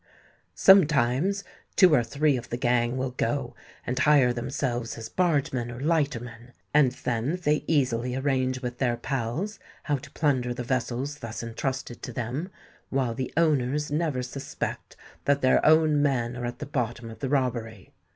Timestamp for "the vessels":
10.55-11.19